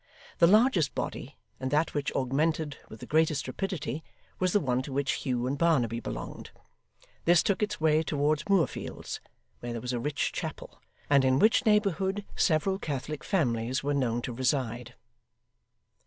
[0.39, 4.03] The largest body, and that which augmented with the greatest rapidity,
[4.39, 6.49] was the one to which Hugh and Barnaby belonged.
[7.25, 9.19] This took its way towards Moorfields,
[9.59, 14.23] where there was a rich chapel, and in which neighbourhood several Catholic families were known
[14.23, 14.95] to reside.